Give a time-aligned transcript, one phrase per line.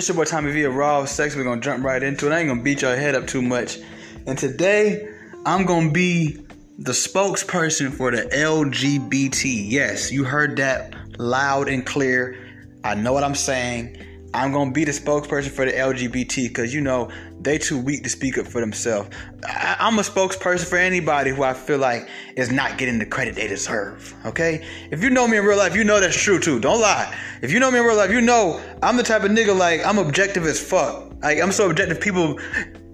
[0.00, 1.36] It's your boy Tommy V of Raw Sex.
[1.36, 2.32] We're gonna jump right into it.
[2.32, 3.76] I ain't gonna beat your head up too much.
[4.26, 5.06] And today,
[5.44, 6.38] I'm gonna be
[6.78, 9.70] the spokesperson for the LGBT.
[9.70, 12.38] Yes, you heard that loud and clear.
[12.82, 13.98] I know what I'm saying.
[14.32, 17.10] I'm gonna be the spokesperson for the LGBT because you know
[17.42, 19.08] they too weak to speak up for themselves.
[19.44, 23.34] I- I'm a spokesperson for anybody who I feel like is not getting the credit
[23.34, 24.14] they deserve.
[24.26, 26.60] Okay, if you know me in real life, you know that's true too.
[26.60, 27.14] Don't lie.
[27.42, 29.84] If you know me in real life, you know I'm the type of nigga like
[29.84, 31.12] I'm objective as fuck.
[31.22, 32.00] Like I'm so objective.
[32.00, 32.38] People,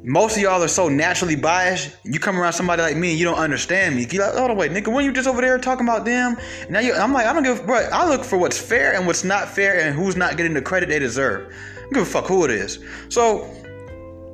[0.04, 1.96] most of y'all are so naturally biased.
[2.04, 4.06] You come around somebody like me and you don't understand me.
[4.08, 6.36] You like, oh wait, nigga, when you just over there talking about them?
[6.70, 7.68] Now you, I'm like, I don't give.
[7.68, 10.88] I look for what's fair and what's not fair and who's not getting the credit
[10.88, 11.52] they deserve.
[11.52, 12.78] I don't give a fuck who it is.
[13.08, 13.52] So,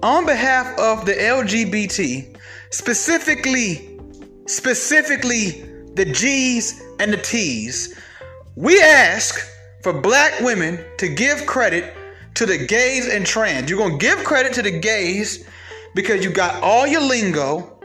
[0.02, 2.36] on behalf of the LGBT,
[2.70, 3.98] specifically,
[4.46, 7.98] specifically the G's and the T's,
[8.56, 9.48] we ask
[9.82, 11.94] for black women to give credit
[12.34, 13.70] to the gays and trans.
[13.70, 15.46] You're gonna give credit to the gays
[15.94, 17.78] because you got all your lingo,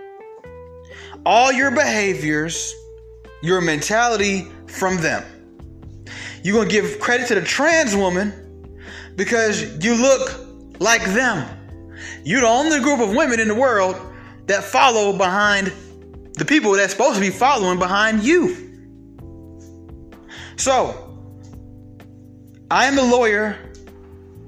[1.25, 2.73] all your behaviors,
[3.43, 5.23] your mentality from them.
[6.43, 8.33] You're gonna give credit to the trans woman
[9.15, 11.56] because you look like them.
[12.27, 13.95] You're the only group of women in the world
[14.47, 15.71] that follow behind
[16.33, 18.83] the people that's supposed to be following behind you.
[20.57, 21.17] So,
[22.69, 23.57] I am the lawyer.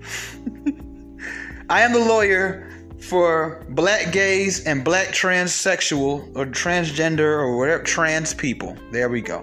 [1.69, 2.69] I am the lawyer
[3.00, 8.77] for black gays and black transsexual or transgender or whatever trans people.
[8.91, 9.41] There we go.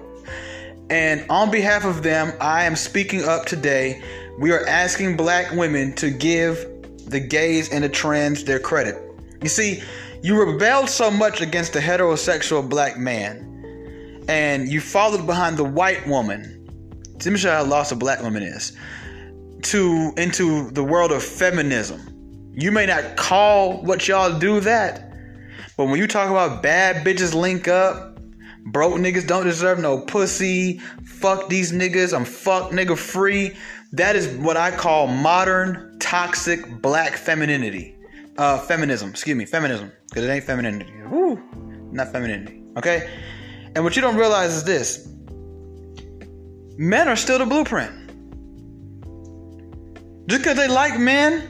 [0.91, 4.03] And on behalf of them, I am speaking up today.
[4.39, 6.76] We are asking black women to give
[7.07, 8.97] the gays and the trans their credit.
[9.43, 9.83] You see,
[10.23, 16.07] you rebelled so much against the heterosexual black man, and you followed behind the white
[16.07, 16.53] woman.
[17.15, 18.77] Let me show how lost a black woman is.
[19.63, 22.53] To into the world of feminism.
[22.55, 25.13] You may not call what y'all do that,
[25.77, 28.19] but when you talk about bad bitches link up,
[28.67, 33.57] broke niggas don't deserve no pussy, fuck these niggas, I'm fuck nigga free.
[33.97, 37.97] That is what I call modern toxic black femininity.
[38.37, 40.93] Uh, feminism, excuse me, feminism, because it ain't femininity.
[41.09, 41.43] Woo,
[41.93, 42.63] not femininity.
[42.77, 43.09] Okay,
[43.75, 45.09] and what you don't realize is this:
[46.77, 47.91] men are still the blueprint.
[50.29, 51.49] Just because they like men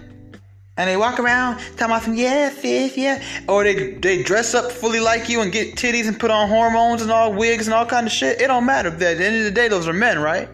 [0.77, 4.71] and they walk around talking about some yeah, fifth, yeah, or they they dress up
[4.71, 7.87] fully like you and get titties and put on hormones and all wigs and all
[7.87, 8.41] kind of shit.
[8.41, 8.91] It don't matter.
[8.91, 10.49] At the end of the day, those are men, right?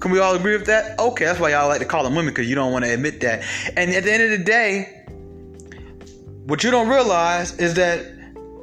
[0.00, 0.98] Can we all agree with that?
[0.98, 3.20] Okay, that's why y'all like to call them women because you don't want to admit
[3.20, 3.44] that.
[3.76, 5.04] And at the end of the day,
[6.44, 8.06] what you don't realize is that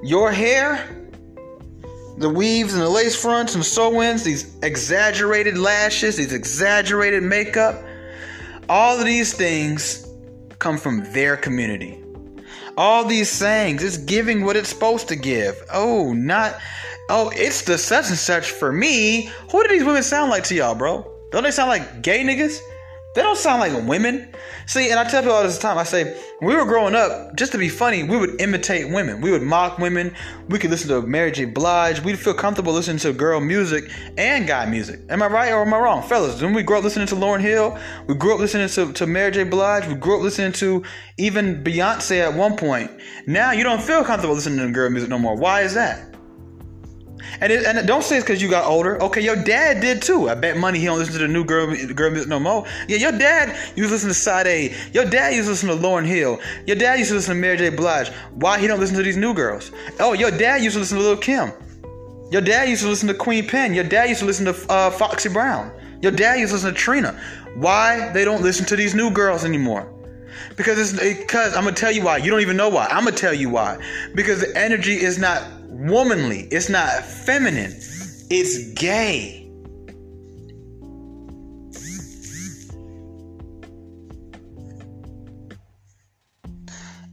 [0.03, 0.87] your hair,
[2.17, 7.83] the weaves and the lace fronts and sew-ins, these exaggerated lashes, these exaggerated makeup,
[8.69, 10.07] all of these things
[10.59, 11.99] come from their community.
[12.77, 15.61] All these sayings, it's giving what it's supposed to give.
[15.71, 16.57] Oh, not,
[17.09, 19.29] oh, it's the such and such for me.
[19.51, 21.12] Who do these women sound like to y'all, bro?
[21.33, 22.59] Don't they sound like gay niggas?
[23.15, 24.31] They don't sound like women.
[24.67, 27.35] See, and I tell people all this time, I say, when we were growing up,
[27.35, 29.19] just to be funny, we would imitate women.
[29.19, 30.13] We would mock women.
[30.49, 31.45] We could listen to Mary J.
[31.45, 32.01] Blige.
[32.01, 34.99] We'd feel comfortable listening to girl music and guy music.
[35.09, 36.03] Am I right or am I wrong?
[36.03, 39.07] Fellas, when we grew up listening to Lauryn Hill, we grew up listening to, to
[39.07, 39.43] Mary J.
[39.43, 40.83] Blige, we grew up listening to
[41.17, 42.91] even Beyonce at one point.
[43.25, 45.35] Now you don't feel comfortable listening to girl music no more.
[45.35, 46.12] Why is that?
[47.41, 49.01] And, it, and don't say it's because you got older.
[49.03, 50.29] Okay, your dad did too.
[50.29, 52.65] I bet money he don't listen to the new girl girl music no more.
[52.87, 54.75] Yeah, your dad used to listen to Sade.
[54.93, 56.39] Your dad used to listen to Lauryn Hill.
[56.65, 57.69] Your dad used to listen to Mary J.
[57.69, 58.09] Blige.
[58.33, 59.71] Why he don't listen to these new girls?
[59.99, 61.51] Oh, your dad used to listen to Lil Kim.
[62.31, 63.73] Your dad used to listen to Queen Pen.
[63.73, 65.71] Your dad used to listen to uh, Foxy Brown.
[66.01, 67.19] Your dad used to listen to Trina.
[67.55, 69.89] Why they don't listen to these new girls anymore?
[70.55, 72.17] Because it's because I'm gonna tell you why.
[72.17, 72.87] You don't even know why.
[72.87, 73.77] I'm gonna tell you why.
[74.15, 76.47] Because the energy is not womanly.
[76.51, 77.71] It's not feminine.
[78.29, 79.39] It's gay.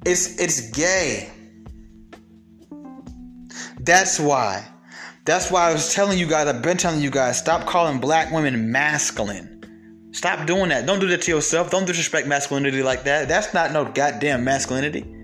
[0.07, 1.31] It's it's gay.
[3.81, 4.67] That's why.
[5.25, 8.33] That's why I was telling you guys, I've been telling you guys, stop calling black
[8.33, 10.11] women masculine.
[10.13, 10.87] Stop doing that.
[10.87, 11.71] Don't do that to yourself.
[11.71, 13.29] Don't disrespect masculinity like that.
[13.29, 15.20] That's not no goddamn masculinity.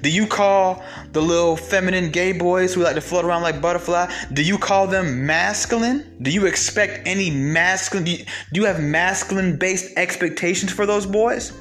[0.00, 4.12] Do you call the little feminine gay boys who like to float around like butterfly?
[4.32, 6.16] Do you call them masculine?
[6.22, 8.04] Do you expect any masculine?
[8.04, 11.52] Do you, do you have masculine based expectations for those boys?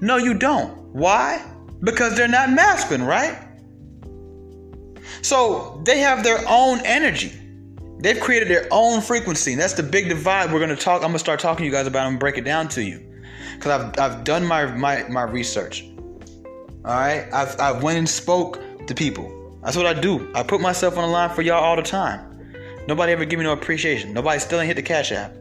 [0.00, 0.76] No, you don't.
[0.94, 1.44] Why?
[1.80, 3.38] Because they're not masculine, right?
[5.22, 7.32] So they have their own energy.
[7.98, 9.52] They've created their own frequency.
[9.52, 11.02] And that's the big divide we're to talk.
[11.02, 13.00] I'm to start talking to you guys about and break it down to you.
[13.54, 15.84] because I've, I've done my, my, my research.
[16.86, 19.58] All right, I've, I've went and spoke to people.
[19.64, 20.30] That's what I do.
[20.36, 22.54] I put myself on the line for y'all all the time.
[22.86, 24.12] Nobody ever give me no appreciation.
[24.12, 25.34] Nobody still ain't hit the cash app.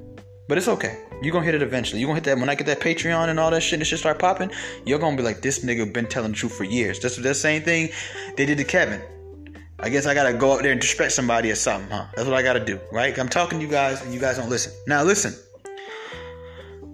[0.48, 1.04] But it's okay.
[1.22, 2.02] You're gonna hit it eventually.
[2.02, 4.00] You're gonna hit that when I get that Patreon and all that shit and shit
[4.00, 4.50] start popping,
[4.88, 7.00] you're gonna be like, this nigga been telling the truth for years.
[7.00, 7.92] That's the same thing
[8.38, 9.04] they did to Kevin.
[9.80, 12.08] I guess I gotta go up there and disrespect somebody or something, huh?
[12.16, 13.16] That's what I gotta do, right?
[13.20, 14.74] I'm talking to you guys and you guys don't listen.
[14.88, 15.36] Now listen.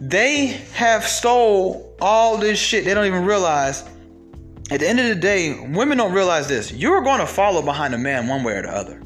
[0.02, 2.84] They have stole all this shit.
[2.84, 3.86] They don't even realize.
[4.72, 6.72] At the end of the day, women don't realize this.
[6.72, 9.04] You're going to follow behind a man one way or the other.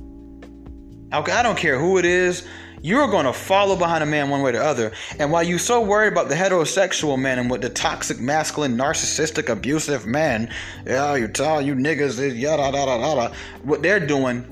[1.14, 2.48] Okay, I don't care who it is
[2.86, 4.92] you're going to follow behind a man one way or the other.
[5.18, 9.50] And while you're so worried about the heterosexual man and what the toxic, masculine, narcissistic,
[9.50, 10.54] abusive man,
[10.86, 14.46] yeah, you tell you niggas, eh, yada, yada, yada, yada, what they're doing,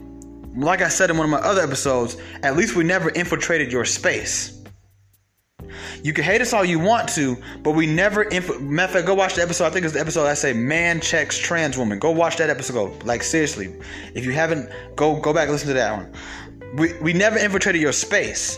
[0.58, 3.86] like I said in one of my other episodes, at least we never infiltrated your
[3.86, 4.63] space.
[6.04, 8.24] You can hate us all you want to, but we never.
[8.24, 9.66] Inf- matter of fact, go watch the episode.
[9.66, 12.00] I think it's the episode I say man checks trans woman.
[12.00, 13.04] Go watch that episode.
[13.04, 13.74] Like seriously,
[14.14, 16.14] if you haven't, go go back listen to that one.
[16.76, 18.58] We, we never infiltrated your space.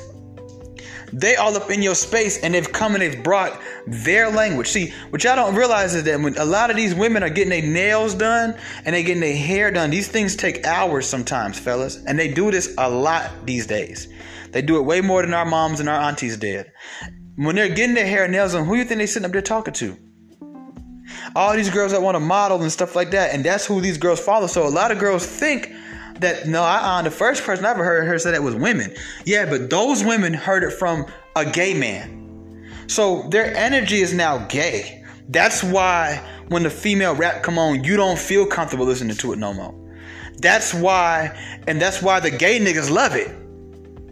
[1.17, 3.57] They all up in your space and they've come and they've brought
[3.88, 4.67] their language.
[4.67, 7.51] See, what y'all don't realize is that when a lot of these women are getting
[7.51, 8.53] their nails done
[8.83, 12.03] and they getting their hair done, these things take hours sometimes, fellas.
[12.06, 14.09] And they do this a lot these days.
[14.51, 16.69] They do it way more than our moms and our aunties did.
[17.38, 19.41] When they're getting their hair and nails done, who you think they sitting up there
[19.41, 19.97] talking to?
[21.33, 23.97] All these girls that want to model and stuff like that, and that's who these
[23.97, 24.47] girls follow.
[24.47, 25.71] So a lot of girls think
[26.19, 28.94] that no, I, uh, the first person I ever heard her say that was women.
[29.25, 32.67] Yeah, but those women heard it from a gay man.
[32.88, 35.03] So their energy is now gay.
[35.29, 39.39] That's why when the female rap come on, you don't feel comfortable listening to it
[39.39, 39.73] no more.
[40.39, 41.35] That's why,
[41.67, 43.35] and that's why the gay niggas love it.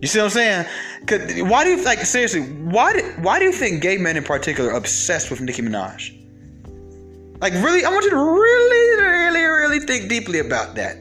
[0.01, 0.65] You see what I'm saying?
[1.05, 2.41] Cause why do you like seriously?
[2.41, 6.19] Why do, why do you think gay men in particular are obsessed with Nicki Minaj?
[7.39, 10.97] Like really, I want you to really, really, really think deeply about that.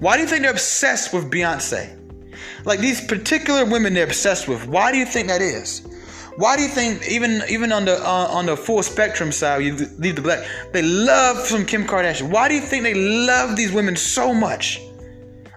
[0.00, 1.96] Why do you think they're obsessed with Beyonce?
[2.64, 4.66] Like these particular women they're obsessed with.
[4.66, 5.86] Why do you think that is?
[6.36, 9.74] Why do you think even even on the uh, on the full spectrum side, you
[9.98, 12.30] leave the black, they love some Kim Kardashian.
[12.30, 14.80] Why do you think they love these women so much?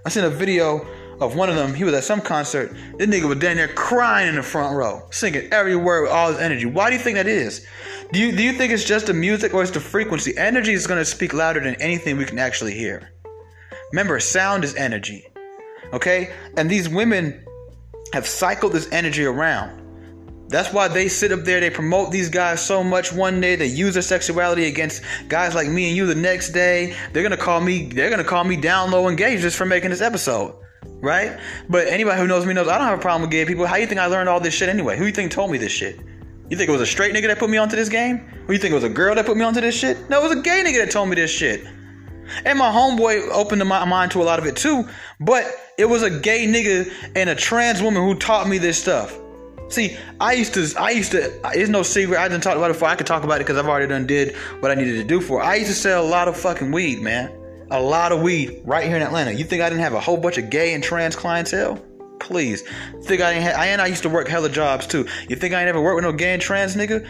[0.03, 0.87] I seen a video
[1.19, 1.75] of one of them.
[1.75, 2.75] He was at some concert.
[2.97, 6.31] This nigga was down there crying in the front row, singing every word with all
[6.31, 6.65] his energy.
[6.65, 7.67] Why do you think that is?
[8.11, 10.35] Do you do you think it's just the music or it's the frequency?
[10.35, 13.11] Energy is to speak louder than anything we can actually hear.
[13.91, 15.27] Remember, sound is energy.
[15.93, 16.33] Okay?
[16.57, 17.45] And these women
[18.13, 19.81] have cycled this energy around.
[20.49, 23.67] That's why they sit up there, they promote these guys so much one day, they
[23.67, 26.93] use their sexuality against guys like me and you the next day.
[27.13, 30.01] They're gonna call me, they're gonna call me down low engaged just for making this
[30.01, 30.55] episode.
[30.99, 31.39] Right?
[31.69, 33.65] But anybody who knows me knows I don't have a problem with gay people.
[33.65, 34.97] How you think I learned all this shit anyway?
[34.97, 35.99] Who you think told me this shit?
[36.49, 38.17] You think it was a straight nigga that put me onto this game?
[38.45, 40.09] Who you think it was a girl that put me onto this shit?
[40.09, 41.65] No, it was a gay nigga that told me this shit.
[42.45, 44.87] And my homeboy opened my mind to a lot of it too.
[45.19, 45.45] But
[45.77, 49.17] it was a gay nigga and a trans woman who taught me this stuff.
[49.69, 52.19] See, I used to, I used to, it's no secret.
[52.19, 52.89] I didn't talk about it before.
[52.89, 55.21] I could talk about it because I've already done did what I needed to do
[55.21, 55.41] for.
[55.41, 55.45] It.
[55.45, 57.31] I used to sell a lot of fucking weed, man.
[57.71, 59.31] A lot of weed right here in Atlanta.
[59.31, 61.81] You think I didn't have a whole bunch of gay and trans clientele?
[62.21, 62.61] Please.
[63.03, 65.07] Think I ain't had, I and I used to work hella jobs too.
[65.27, 67.05] You think I ain't ever worked with no gay and trans nigga?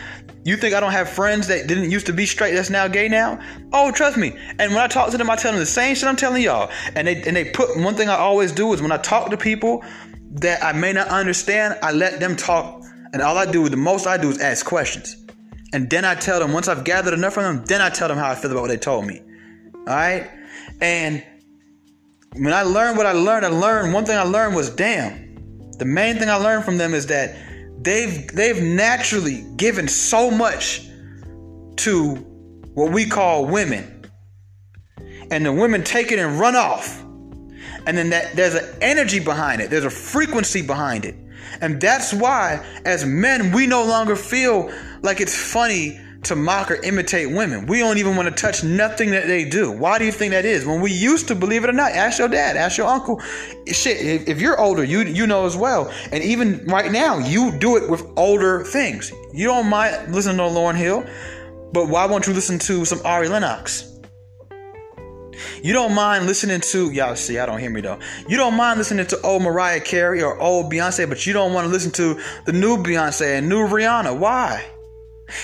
[0.46, 3.08] You think I don't have friends that didn't used to be straight that's now gay
[3.08, 3.40] now?
[3.74, 4.36] Oh, trust me.
[4.58, 6.72] And when I talk to them, I tell them the same shit I'm telling y'all.
[6.96, 9.38] And they and they put one thing I always do is when I talk to
[9.38, 9.84] people
[10.36, 12.84] that I may not understand, I let them talk.
[13.14, 15.18] And all I do, the most I do is ask questions.
[15.74, 18.18] And then I tell them, once I've gathered enough from them, then I tell them
[18.18, 19.22] how I feel about what they told me.
[19.76, 20.30] All right?
[20.82, 21.24] And
[22.36, 25.72] when I learned what I learned, I learned one thing I learned was damn.
[25.78, 27.36] The main thing I learned from them is that
[27.84, 30.88] they've they've naturally given so much
[31.78, 32.16] to
[32.74, 34.06] what we call women.
[35.30, 37.02] And the women take it and run off.
[37.86, 39.70] And then that there's an energy behind it.
[39.70, 41.16] There's a frequency behind it.
[41.60, 44.72] And that's why as men we no longer feel
[45.02, 47.66] like it's funny to mock or imitate women.
[47.66, 49.72] We don't even want to touch nothing that they do.
[49.72, 50.66] Why do you think that is?
[50.66, 53.20] When we used to believe it or not, ask your dad, ask your uncle.
[53.68, 55.92] Shit, if, you're older, you you know as well.
[56.12, 59.12] And even right now, you do it with older things.
[59.34, 61.06] You don't mind listening to Lauryn Hill,
[61.74, 63.88] but why won't you listen to some Ari Lennox?
[65.64, 68.00] You don't mind listening to y'all see, I don't hear me though.
[68.28, 71.66] You don't mind listening to old Mariah Carey or old Beyonce, but you don't want
[71.66, 74.18] to listen to the new Beyonce and new Rihanna.
[74.18, 74.71] Why?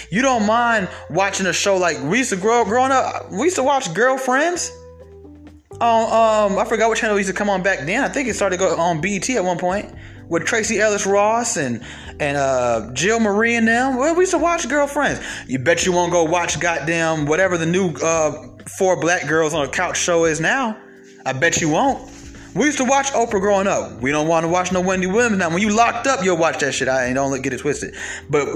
[0.09, 3.31] You don't mind watching a show like we used to grow growing up.
[3.31, 4.71] We used to watch Girlfriends.
[5.79, 8.03] Um, um, I forgot what channel used to come on back then.
[8.03, 9.93] I think it started go on BET at one point.
[10.29, 11.83] with Tracee Ellis Ross and
[12.19, 13.97] and uh, Jill Marie and them.
[13.97, 15.21] Well, we used to watch Girlfriends.
[15.47, 19.65] You bet you won't go watch goddamn whatever the new uh, four black girls on
[19.65, 20.77] a couch show is now.
[21.25, 22.11] I bet you won't.
[22.55, 24.01] We used to watch Oprah growing up.
[24.01, 25.49] We don't want to watch no Wendy Williams now.
[25.49, 26.87] When you locked up, you'll watch that shit.
[26.87, 27.93] I ain't don't get it twisted.
[28.31, 28.47] But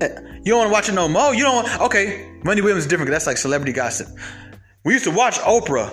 [0.00, 1.34] you don't want to watch it no more.
[1.34, 1.64] You don't.
[1.64, 3.10] Want, okay, Wendy Williams is different.
[3.10, 4.08] That's like celebrity gossip.
[4.84, 5.90] We used to watch Oprah.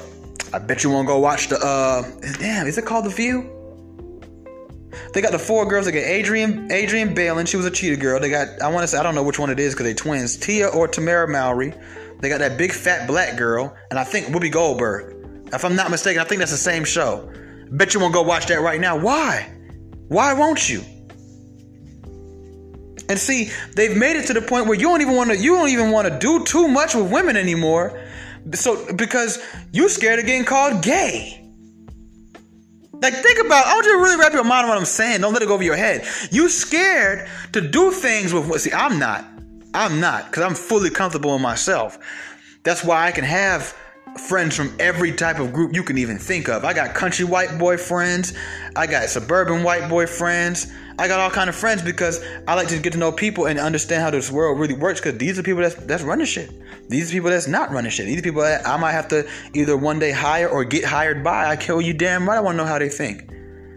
[0.54, 1.58] I bet you won't go watch the.
[1.58, 2.04] uh
[2.40, 3.54] Damn, is it called The View?
[5.14, 5.86] They got the four girls.
[5.86, 7.48] They got Adrian, Adrienne Bailon.
[7.48, 8.20] She was a cheetah girl.
[8.20, 8.62] They got.
[8.62, 10.38] I want to say I don't know which one it is because they twins.
[10.38, 11.74] Tia or Tamara Mowry.
[12.20, 15.16] They got that big fat black girl, and I think Whoopi Goldberg.
[15.54, 17.32] If I'm not mistaken, I think that's the same show.
[17.72, 18.98] Bet you won't go watch that right now.
[18.98, 19.54] Why?
[20.08, 20.82] Why won't you?
[23.10, 25.56] And see, they've made it to the point where you don't even want to you
[25.56, 28.00] don't even want to do too much with women anymore.
[28.54, 31.44] So because you're scared of getting called gay.
[32.94, 35.22] Like think about I want you to really wrap your mind around what I'm saying.
[35.22, 36.06] Don't let it go over your head.
[36.32, 39.26] You scared to do things with see, I'm not.
[39.74, 42.00] I'm not, because I'm fully comfortable in myself.
[42.64, 43.78] That's why I can have
[44.20, 46.66] friends from every type of group you can even think of.
[46.66, 48.34] I got country white boy friends,
[48.76, 52.70] I got suburban white boy friends, I got all kind of friends because I like
[52.70, 55.00] to get to know people and understand how this world really works.
[55.00, 56.50] Because these are people that's that's running shit.
[56.90, 58.08] These are people that's not running shit.
[58.08, 61.24] These are people that I might have to either one day hire or get hired
[61.24, 61.48] by.
[61.48, 62.38] I kill you damn right.
[62.38, 63.30] I want to know how they think.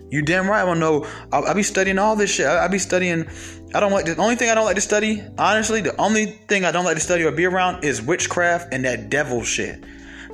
[0.09, 0.61] You damn right.
[0.61, 1.07] I want to know.
[1.31, 2.47] I'll, I'll, be studying all this shit.
[2.47, 3.29] I'll, I'll be studying.
[3.75, 5.23] I don't like the only thing I don't like to study.
[5.37, 8.85] Honestly, the only thing I don't like to study or be around is witchcraft and
[8.87, 9.85] that devil shit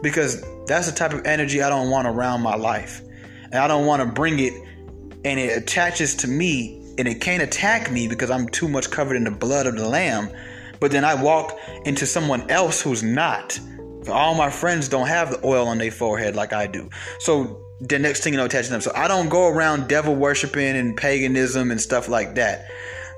[0.02, 3.02] because that's the type of energy I don't want around my life.
[3.44, 4.52] And I don't want to bring it
[5.24, 9.16] and it attaches to me and it can't attack me because I'm too much covered
[9.16, 10.30] in the blood of the lamb.
[10.80, 13.58] But then I walk into someone else who's not.
[14.08, 16.88] All my friends don't have the oil on their forehead like I do.
[17.18, 18.80] So the next thing you know, attaching them.
[18.80, 22.66] So I don't go around devil worshiping and paganism and stuff like that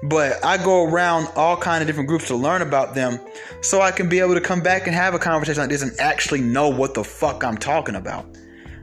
[0.04, 3.18] but I go around all kind of different groups to learn about them
[3.60, 5.92] so I can be able to come back and have a conversation like this and
[5.98, 8.24] actually know what the fuck I'm talking about.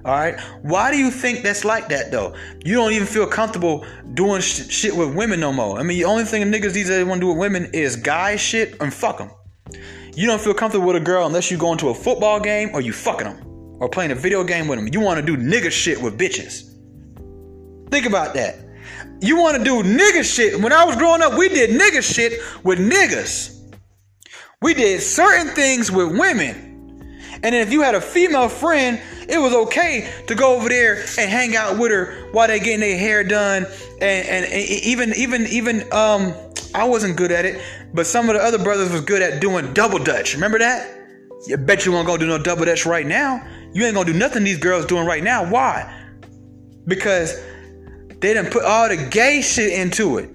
[0.03, 0.39] All right.
[0.61, 2.35] Why do you think that's like that though?
[2.63, 5.79] You don't even feel comfortable doing sh- shit with women no more.
[5.79, 8.35] I mean, the only thing niggas these days want to do with women is guy
[8.35, 9.31] shit and fuck them.
[10.13, 12.81] You don't feel comfortable with a girl unless you go into a football game or
[12.81, 13.47] you fucking them
[13.79, 14.87] or playing a video game with them.
[14.91, 16.71] You want to do nigga shit with bitches.
[17.89, 18.64] Think about that.
[19.21, 20.59] You want to do nigga shit.
[20.59, 23.51] When I was growing up, we did nigga shit with niggas.
[24.61, 26.65] We did certain things with women.
[27.43, 30.95] And then if you had a female friend, it was okay to go over there
[31.17, 33.65] and hang out with her while they getting their hair done.
[34.01, 36.33] And, and, and even even even um
[36.73, 37.61] I wasn't good at it,
[37.93, 40.33] but some of the other brothers was good at doing double dutch.
[40.33, 40.91] Remember that?
[41.47, 43.45] You bet you won't go do no double dutch right now.
[43.73, 45.49] You ain't gonna do nothing these girls doing right now.
[45.49, 46.03] Why?
[46.87, 47.39] Because
[48.25, 50.31] they didn't put all the gay shit into it.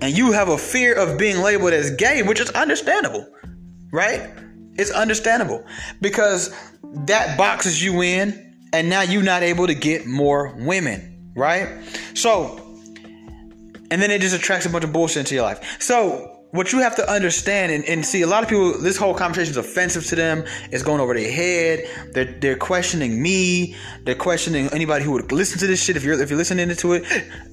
[0.00, 3.26] And you have a fear of being labeled as gay, which is understandable,
[3.92, 4.30] right?
[4.74, 5.66] It's understandable
[6.00, 6.54] because
[7.06, 11.68] that boxes you in, and now you're not able to get more women, right?
[12.14, 12.78] So,
[13.90, 15.82] and then it just attracts a bunch of bullshit into your life.
[15.82, 19.14] So, what you have to understand and, and, see a lot of people this whole
[19.14, 20.44] conversation is offensive to them.
[20.70, 22.12] It's going over their head.
[22.12, 23.74] They're, they're questioning me.
[24.04, 25.96] They're questioning anybody who would listen to this shit.
[25.96, 27.04] If you're if you're listening to it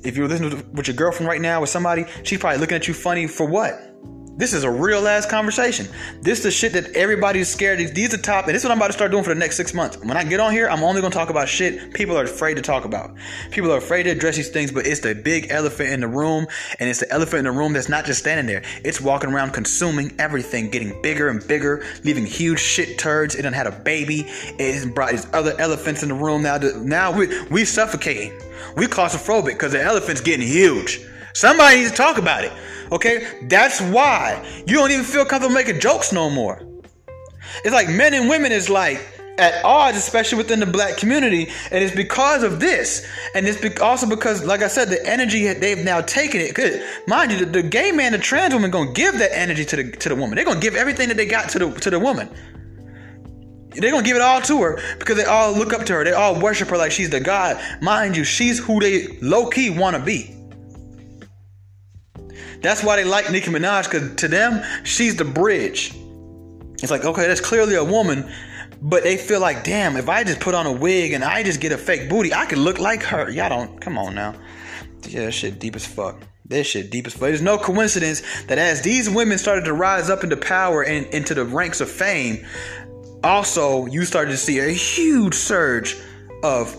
[0.04, 2.88] if you're listening to, with your girlfriend right now with somebody she's probably looking at
[2.88, 3.89] you funny for what
[4.40, 5.86] this is a real ass conversation.
[6.22, 7.82] This is the shit that everybody's scared.
[7.82, 7.94] Of.
[7.94, 9.58] These are top, and this is what I'm about to start doing for the next
[9.58, 9.98] six months.
[9.98, 12.62] When I get on here, I'm only gonna talk about shit people are afraid to
[12.62, 13.12] talk about.
[13.52, 16.48] People are afraid to address these things, but it's the big elephant in the room,
[16.80, 18.64] and it's the elephant in the room that's not just standing there.
[18.86, 23.36] It's walking around consuming everything, getting bigger and bigger, leaving huge shit turds.
[23.36, 24.24] It done had a baby.
[24.58, 26.58] It's brought these other elephants in the room now.
[26.58, 28.32] Now we we suffocating.
[28.78, 31.02] We claustrophobic because the elephant's getting huge.
[31.34, 32.52] Somebody needs to talk about it.
[32.92, 33.28] Okay?
[33.44, 36.62] That's why you don't even feel comfortable making jokes no more.
[37.64, 39.06] It's like men and women is like
[39.40, 44.08] at odds, especially within the black community, and it's because of this, and it's also
[44.08, 46.54] because, like I said, the energy they've now taken it.
[46.54, 49.76] Cause mind you, the, the gay man, the trans woman, gonna give that energy to
[49.78, 50.36] the to the woman.
[50.36, 52.30] They're gonna give everything that they got to the to the woman.
[53.72, 56.04] They're gonna give it all to her because they all look up to her.
[56.04, 57.62] They all worship her like she's the god.
[57.82, 60.36] Mind you, she's who they low key want to be.
[62.62, 65.96] That's why they like Nicki Minaj, because to them, she's the bridge.
[66.82, 68.30] It's like, okay, that's clearly a woman,
[68.82, 71.60] but they feel like, damn, if I just put on a wig and I just
[71.60, 73.30] get a fake booty, I could look like her.
[73.30, 74.36] Y'all don't, come on now.
[75.08, 76.22] Yeah, that shit deep as fuck.
[76.46, 77.22] This shit deep as fuck.
[77.22, 81.34] There's no coincidence that as these women started to rise up into power and into
[81.34, 82.46] the ranks of fame,
[83.24, 85.96] also you started to see a huge surge
[86.44, 86.76] of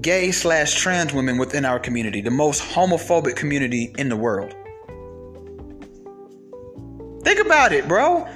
[0.00, 4.54] gay slash trans women within our community, the most homophobic community in the world.
[7.32, 8.28] Think about it, bro.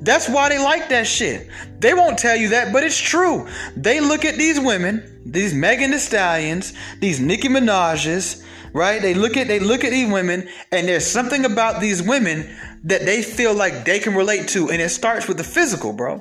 [0.00, 1.48] That's why they like that shit.
[1.78, 3.46] They won't tell you that, but it's true.
[3.76, 9.00] They look at these women, these Megan Thee Stallions, these Nicki Minaj's, right?
[9.00, 13.02] They look at they look at these women, and there's something about these women that
[13.02, 16.20] they feel like they can relate to, and it starts with the physical, bro.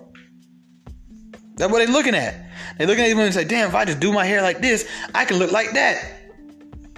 [1.56, 2.36] That's what they're looking at.
[2.78, 4.62] They're looking at these women and say, "Damn, if I just do my hair like
[4.62, 6.21] this, I can look like that."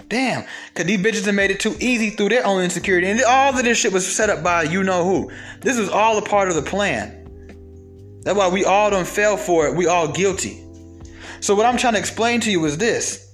[0.08, 0.44] Damn,
[0.74, 3.64] cause these bitches have made it too easy through their own insecurity, and all of
[3.64, 5.30] this shit was set up by you know who.
[5.60, 7.20] This was all a part of the plan.
[8.22, 9.76] That's why we all don't fail for it.
[9.76, 10.64] We all guilty.
[11.40, 13.24] So what I'm trying to explain to you is this.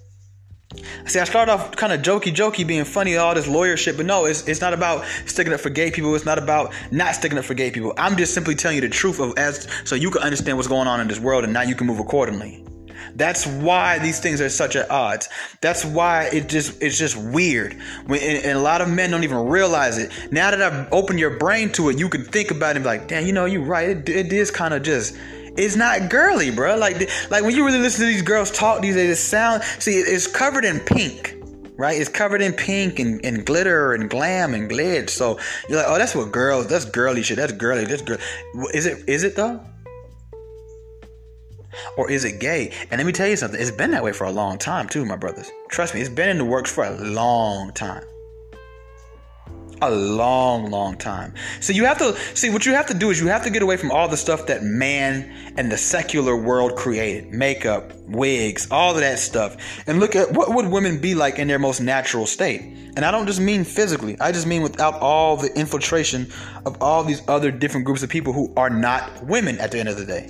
[1.06, 4.06] See, I started off kind of jokey, jokey, being funny, all this lawyer shit, but
[4.06, 6.14] no, it's it's not about sticking up for gay people.
[6.14, 7.92] It's not about not sticking up for gay people.
[7.96, 10.86] I'm just simply telling you the truth of as so you can understand what's going
[10.86, 12.64] on in this world, and now you can move accordingly.
[13.14, 15.28] That's why these things are such at odds.
[15.60, 17.74] That's why it just it's just weird.
[18.06, 20.10] When, and, and, a lot of men don't even realize it.
[20.30, 22.88] Now that I've opened your brain to it, you can think about it and be
[22.88, 23.88] like, damn, you know, you're right.
[23.88, 25.16] It, it is kind of just
[25.56, 26.76] it's not girly, bro.
[26.76, 29.92] Like like when you really listen to these girls talk these days, it sound see
[29.92, 31.36] it's covered in pink.
[31.76, 35.10] Right, it's covered in pink and, and glitter and glam and glitz.
[35.10, 36.66] So you're like, oh, that's what girls.
[36.66, 37.38] That's girly shit.
[37.38, 37.86] That's girly.
[37.86, 38.18] That's girl.
[38.74, 39.08] Is it?
[39.08, 39.64] Is it though?
[41.96, 42.72] Or is it gay?
[42.90, 43.60] And let me tell you something.
[43.60, 45.50] It's been that way for a long time too, my brothers.
[45.68, 48.04] Trust me, it's been in the works for a long time
[49.82, 51.34] a long, long time.
[51.60, 53.62] So you have to see what you have to do is you have to get
[53.62, 58.94] away from all the stuff that man and the secular world created makeup, wigs, all
[58.94, 62.26] of that stuff and look at what would women be like in their most natural
[62.26, 62.60] state.
[62.96, 66.30] And I don't just mean physically, I just mean without all the infiltration
[66.66, 69.88] of all these other different groups of people who are not women at the end
[69.88, 70.28] of the day.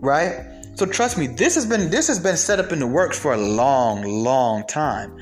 [0.00, 0.44] Right?
[0.74, 3.34] So trust me, this has been this has been set up in the works for
[3.34, 5.16] a long, long time.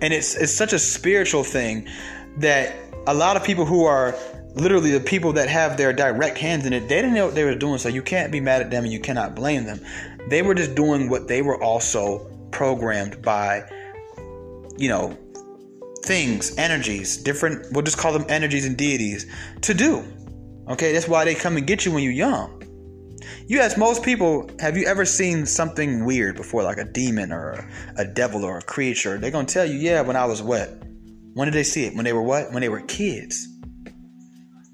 [0.00, 1.88] And it's it's such a spiritual thing
[2.38, 2.74] that
[3.06, 4.14] a lot of people who are
[4.54, 7.44] literally the people that have their direct hands in it, they didn't know what they
[7.44, 9.80] were doing, so you can't be mad at them and you cannot blame them.
[10.28, 13.70] They were just doing what they were also programmed by,
[14.78, 15.16] you know,
[16.04, 19.26] things, energies, different, we'll just call them energies and deities
[19.60, 20.02] to do.
[20.68, 22.65] Okay, that's why they come and get you when you're young.
[23.46, 27.68] You ask most people, have you ever seen something weird before, like a demon or
[27.96, 29.18] a, devil or a creature?
[29.18, 30.70] They're gonna tell you, yeah, when I was wet.
[31.34, 31.94] When did they see it?
[31.94, 32.52] When they were what?
[32.52, 33.48] When they were kids.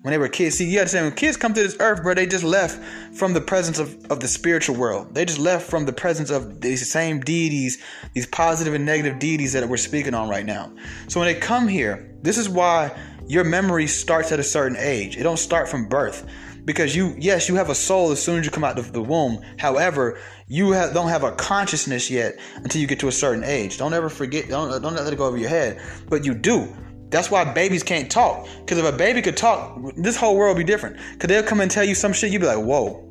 [0.02, 0.56] When they were kids.
[0.56, 2.82] See, you understand, when kids come to this earth, bro, they just left
[3.14, 5.14] from the presence of, of the spiritual world.
[5.14, 7.82] They just left from the presence of these same deities,
[8.14, 10.72] these positive and negative deities that we're speaking on right now.
[11.08, 12.96] So when they come here, this is why
[13.28, 15.16] your memory starts at a certain age.
[15.16, 16.28] It don't start from birth
[16.64, 19.02] because you yes you have a soul as soon as you come out of the
[19.02, 19.42] womb.
[19.58, 23.78] However you have, don't have a consciousness yet until you get to a certain age.
[23.78, 25.80] Don't ever forget don't, don't let it go over your head.
[26.08, 26.74] But you do.
[27.08, 28.48] That's why babies can't talk.
[28.60, 30.96] Because if a baby could talk this whole world would be different.
[31.12, 33.08] Because they'll come and tell you some shit you'd be like whoa.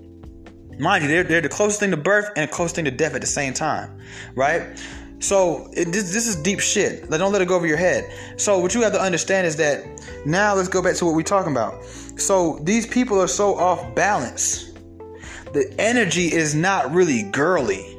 [0.79, 3.13] Mind you they're, they're the closest thing to birth and the closest thing to death
[3.13, 3.99] at the same time
[4.35, 4.81] right
[5.21, 7.09] so it, this, this is deep shit.
[7.09, 8.11] Like, don't let it go over your head.
[8.37, 9.85] So what you have to understand is that
[10.25, 11.85] now let's go back to what we're talking about.
[12.17, 14.71] So these people are so off balance.
[15.53, 17.97] The energy is not really girly.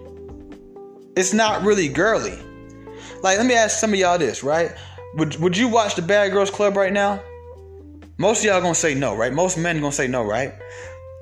[1.17, 2.39] It's not really girly.
[3.23, 4.73] Like, let me ask some of y'all this, right?
[5.15, 7.23] Would, would you watch the Bad Girls Club right now?
[8.19, 9.33] Most of y'all gonna say no, right?
[9.33, 10.55] Most men gonna say no, right?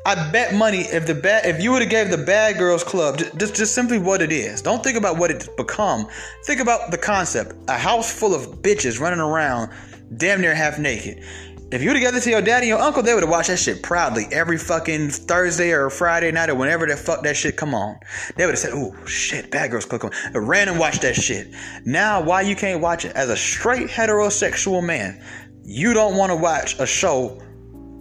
[0.06, 3.18] I bet money if the bad if you would have gave the Bad Girls Club
[3.18, 4.62] just just simply what it is.
[4.62, 6.06] Don't think about what it's become.
[6.44, 9.70] Think about the concept: a house full of bitches running around,
[10.16, 11.22] damn near half naked.
[11.70, 13.48] If you would have together to your daddy and your uncle, they would have watched
[13.48, 17.56] that shit proudly every fucking Thursday or Friday night or whenever the fuck that shit
[17.56, 17.96] come on.
[18.36, 21.48] They would have said, "Oh shit, Bad Girls Club." I ran and watched that shit.
[21.84, 25.22] Now, why you can't watch it as a straight heterosexual man?
[25.62, 27.38] You don't want to watch a show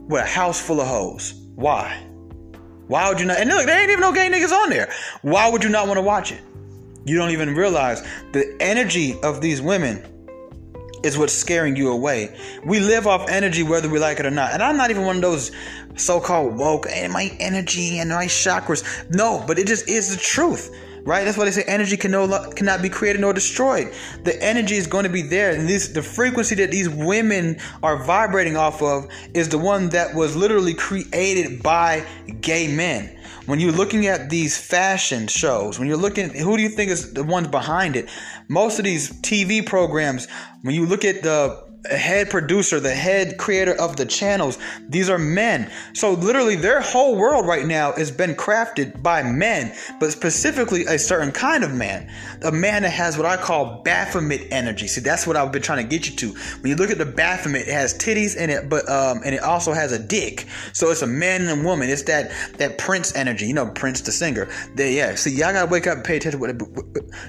[0.07, 1.35] with a house full of hoes.
[1.59, 2.01] Why?
[2.87, 3.37] Why would you not?
[3.37, 4.89] And look, there ain't even no gay niggas on there.
[5.23, 6.41] Why would you not want to watch it?
[7.03, 10.05] You don't even realize the energy of these women
[11.03, 12.37] is what's scaring you away.
[12.63, 14.53] We live off energy whether we like it or not.
[14.53, 15.51] And I'm not even one of those
[15.95, 19.13] so-called woke and my energy and my chakras.
[19.13, 21.23] No, but it just is the truth right?
[21.23, 23.93] That's why they say energy can no, cannot be created nor destroyed.
[24.23, 28.03] The energy is going to be there, and this the frequency that these women are
[28.03, 32.05] vibrating off of is the one that was literally created by
[32.41, 33.15] gay men.
[33.45, 37.13] When you're looking at these fashion shows, when you're looking, who do you think is
[37.13, 38.07] the ones behind it?
[38.47, 40.27] Most of these TV programs,
[40.61, 44.57] when you look at the head producer, the head creator of the channels.
[44.87, 45.71] These are men.
[45.93, 50.99] So literally their whole world right now has been crafted by men, but specifically a
[50.99, 52.11] certain kind of man.
[52.43, 54.87] A man that has what I call Baphomet energy.
[54.87, 56.39] See, that's what I've been trying to get you to.
[56.61, 59.41] When you look at the Baphomet, it has titties in it, but um and it
[59.41, 60.47] also has a dick.
[60.73, 61.89] So it's a man and a woman.
[61.89, 63.47] It's that that Prince energy.
[63.47, 64.49] You know, Prince the singer.
[64.75, 65.15] They, yeah.
[65.15, 66.39] See, y'all gotta wake up and pay attention.
[66.39, 66.57] What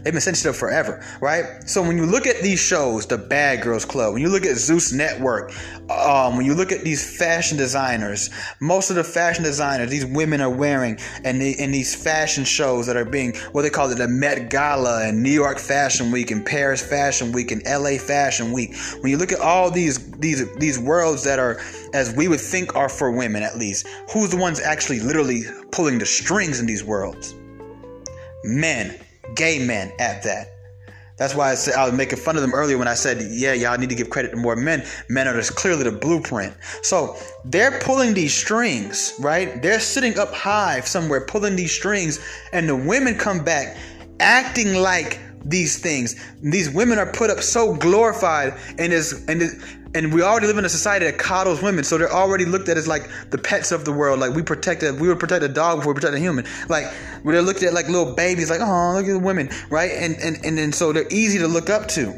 [0.03, 1.45] they've been stuff forever, right?
[1.67, 4.57] So when you look at these shows, the Bad Girls Club, when you look at
[4.57, 5.53] Zeus Network,
[5.91, 10.41] um, when you look at these fashion designers, most of the fashion designers these women
[10.41, 13.97] are wearing, and the, in these fashion shows that are being what they call it,
[13.97, 18.53] the Met Gala and New York Fashion Week and Paris Fashion Week and LA Fashion
[18.53, 18.75] Week.
[19.01, 21.61] When you look at all these these these worlds that are
[21.95, 25.99] as we would think are for women at least, who's the ones actually literally pulling
[25.99, 27.35] the strings in these worlds?
[28.45, 28.99] Men,
[29.35, 30.60] gay men at that.
[31.21, 33.53] That's why I, said, I was making fun of them earlier when I said, yeah,
[33.53, 34.87] y'all need to give credit to more men.
[35.11, 36.55] Men are just clearly the blueprint.
[36.81, 39.61] So they're pulling these strings, right?
[39.61, 42.21] They're sitting up high somewhere pulling these strings,
[42.55, 43.77] and the women come back
[44.19, 46.17] acting like these things.
[46.43, 49.63] These women are put up so glorified and is and is,
[49.95, 52.77] and we already live in a society that coddles women, so they're already looked at
[52.77, 54.21] as like the pets of the world.
[54.21, 56.47] Like we protect a, we would protect a dog before we protect a human.
[56.69, 56.85] Like
[57.25, 59.91] they're looked at like little babies, like oh look at the women, right?
[59.91, 62.15] And and and then so they're easy to look up to.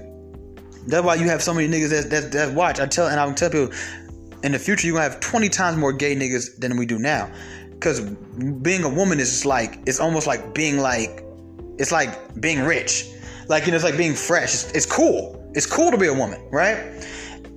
[0.86, 2.78] That's why you have so many niggas that that, that watch.
[2.78, 3.70] I tell and I tell people,
[4.42, 7.32] in the future you're gonna have 20 times more gay niggas than we do now,
[7.70, 11.24] because being a woman is like it's almost like being like
[11.78, 13.08] it's like being rich,
[13.48, 14.52] like you know it's like being fresh.
[14.52, 15.38] It's, it's cool.
[15.54, 17.02] It's cool to be a woman, right?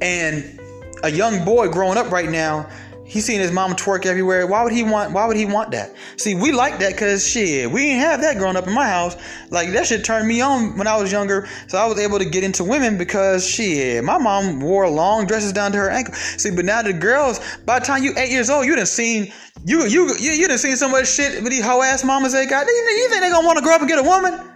[0.02, 0.60] And
[1.04, 2.70] a young boy growing up right now,
[3.06, 4.48] he's seeing his mom twerk everywhere.
[4.48, 5.14] Why would he want?
[5.14, 5.96] Why would he want that?
[6.18, 9.16] See, we like that because shit, we didn't have that growing up in my house.
[9.52, 12.26] Like that shit turned me on when I was younger, so I was able to
[12.26, 16.14] get into women because shit, my mom wore long dresses down to her ankle.
[16.14, 19.32] See, but now the girls, by the time you eight years old, you done seen
[19.66, 22.46] you you you, you done seen so much shit with these hoe ass mamas they
[22.46, 22.66] got.
[22.68, 24.52] You, you think they gonna want to grow up and get a woman?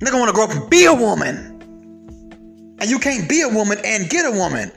[0.00, 1.55] They gonna want to grow up and be a woman.
[2.78, 4.70] And you can't be a woman and get a woman.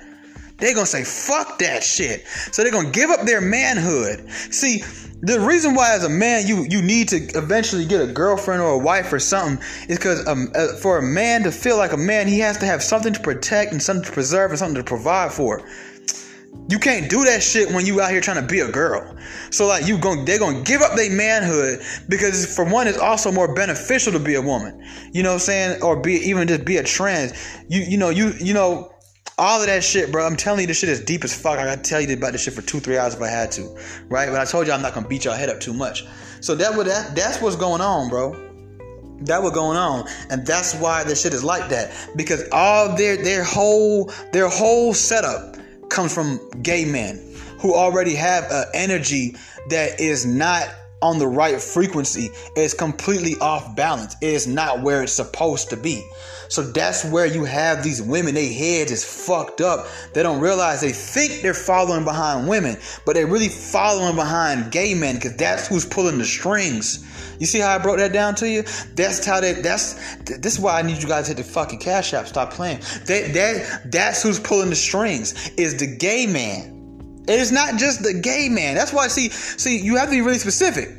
[0.58, 2.28] They're gonna say, fuck that shit.
[2.28, 4.30] So they're gonna give up their manhood.
[4.30, 4.84] See,
[5.22, 8.72] the reason why as a man you you need to eventually get a girlfriend or
[8.72, 11.98] a wife or something is because um, uh, for a man to feel like a
[11.98, 14.84] man he has to have something to protect and something to preserve and something to
[14.84, 15.62] provide for
[16.70, 19.18] you can't do that shit when you out here trying to be a girl.
[19.50, 23.32] So like you going they're gonna give up their manhood because for one it's also
[23.32, 24.86] more beneficial to be a woman.
[25.12, 25.82] You know what I'm saying?
[25.82, 27.34] Or be even just be a trans.
[27.68, 28.94] You you know, you you know,
[29.40, 30.24] all of that shit, bro.
[30.24, 31.58] I'm telling you this shit is deep as fuck.
[31.58, 33.64] I gotta tell you about this shit for two, three hours if I had to.
[34.08, 34.30] Right?
[34.30, 36.06] But I told you I'm not gonna beat y'all head up too much.
[36.42, 38.46] So that what that that's what's going on, bro.
[39.22, 41.92] That was going on, and that's why this shit is like that.
[42.16, 45.58] Because all their their whole their whole setup
[45.90, 49.36] comes from gay men who already have an energy
[49.70, 50.70] that is not
[51.02, 52.30] on the right frequency.
[52.56, 54.16] It's completely off balance.
[54.22, 56.06] It is not where it's supposed to be.
[56.50, 59.88] So that's where you have these women, their heads is fucked up.
[60.14, 64.96] They don't realize they think they're following behind women, but they're really following behind gay
[64.96, 67.06] men because that's who's pulling the strings.
[67.40, 68.64] You see how I broke that down to you?
[68.96, 69.94] That's how that that's
[70.26, 72.28] this is why I need you guys to hit the fucking cash app.
[72.28, 72.80] Stop playing.
[73.06, 76.79] That that that's who's pulling the strings is the gay man.
[77.30, 78.74] It is not just the gay man.
[78.74, 80.90] That's why see see you have to be really specific.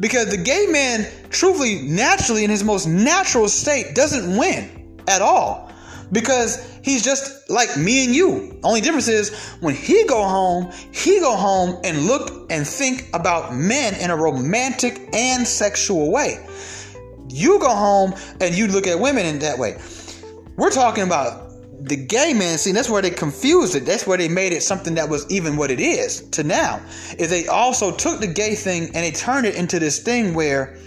[0.00, 5.70] Because the gay man, truthfully, naturally, in his most natural state, doesn't win at all.
[6.12, 8.58] Because he's just like me and you.
[8.64, 13.54] Only difference is when he go home, he go home and look and think about
[13.54, 16.44] men in a romantic and sexual way.
[17.28, 19.76] You go home and you look at women in that way.
[20.56, 21.43] We're talking about
[21.84, 23.84] the gay man, see, that's where they confused it.
[23.84, 26.80] That's where they made it something that was even what it is to now.
[27.18, 30.78] Is they also took the gay thing and they turned it into this thing where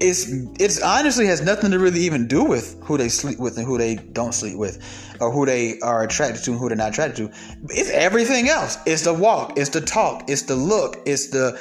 [0.00, 0.26] it's
[0.60, 3.78] it's honestly has nothing to really even do with who they sleep with and who
[3.78, 4.78] they don't sleep with,
[5.20, 7.38] or who they are attracted to and who they're not attracted to.
[7.70, 8.76] It's everything else.
[8.84, 9.56] It's the walk.
[9.56, 10.28] It's the talk.
[10.28, 10.96] It's the look.
[11.06, 11.58] It's the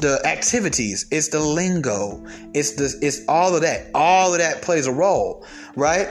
[0.00, 1.06] the activities.
[1.12, 2.24] It's the lingo.
[2.54, 3.90] It's the it's all of that.
[3.94, 6.08] All of that plays a role, right?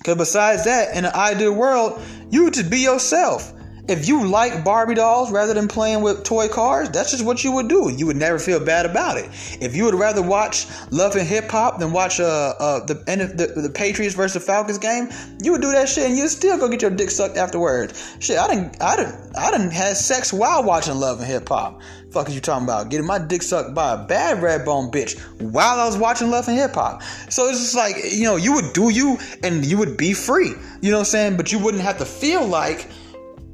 [0.00, 3.52] Because besides that, in an ideal world, you would just be yourself.
[3.88, 7.50] if you like Barbie dolls rather than playing with toy cars, that's just what you
[7.52, 7.90] would do.
[7.94, 9.26] You would never feel bad about it.
[9.60, 13.60] If you would rather watch Love and Hip Hop than watch uh, uh the, the
[13.60, 15.08] the Patriots versus Falcons game,
[15.42, 18.16] you would do that shit and you'd still go get your dick sucked afterwards.
[18.20, 21.80] Shit, I didn't I didn't I didn't have sex while watching Love and Hip Hop.
[22.12, 22.88] Fuck is you talking about?
[22.90, 26.48] Getting my dick sucked by a bad red bone bitch while I was watching Love
[26.48, 27.02] and Hip Hop.
[27.30, 30.52] So it's just like, you know, you would do you and you would be free.
[30.80, 31.36] You know what I'm saying?
[31.36, 32.88] But you wouldn't have to feel like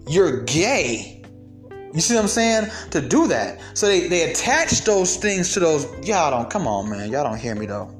[0.09, 1.23] you're gay.
[1.93, 2.71] You see what I'm saying?
[2.93, 3.61] To do that.
[3.75, 5.85] So they, they attach those things to those.
[6.07, 7.11] Y'all don't, come on, man.
[7.11, 7.93] Y'all don't hear me though.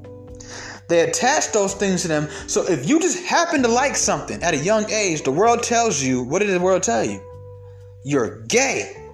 [0.89, 2.29] They attach those things to them.
[2.47, 6.01] So if you just happen to like something at a young age, the world tells
[6.01, 7.21] you, what did the world tell you?
[8.05, 9.06] You're gay.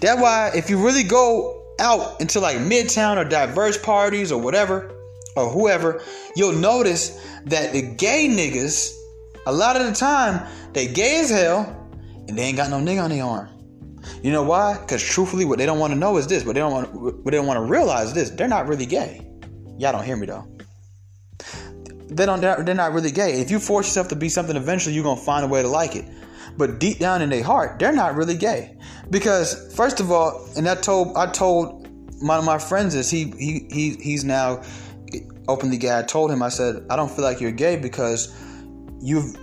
[0.00, 4.92] That's why if you really go out into like midtown or diverse parties or whatever,
[5.36, 6.02] or whoever,
[6.36, 8.94] you'll notice that the gay niggas,
[9.46, 11.90] a lot of the time, they gay as hell,
[12.28, 13.48] and they ain't got no nigga on their arm.
[14.22, 14.78] You know why?
[14.78, 16.42] Because truthfully, what they don't want to know is this.
[16.42, 18.86] but they don't want, what they don't want to realize is this: they're not really
[18.86, 19.26] gay.
[19.78, 20.46] Y'all don't hear me though.
[22.08, 22.40] They don't.
[22.40, 23.40] They're not really gay.
[23.40, 25.96] If you force yourself to be something, eventually you're gonna find a way to like
[25.96, 26.04] it.
[26.56, 28.76] But deep down in their heart, they're not really gay.
[29.10, 31.88] Because first of all, and I told I told
[32.22, 33.10] one of my friends this.
[33.10, 34.62] He he he he's now
[35.48, 35.98] openly gay.
[35.98, 38.34] I told him I said I don't feel like you're gay because
[39.00, 39.36] you've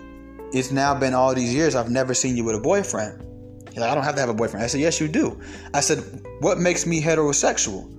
[0.52, 3.24] it's now been all these years I've never seen you with a boyfriend.
[3.70, 4.64] He's like, I don't have to have a boyfriend.
[4.64, 5.40] I said, Yes, you do.
[5.74, 6.00] I said,
[6.40, 7.99] What makes me heterosexual?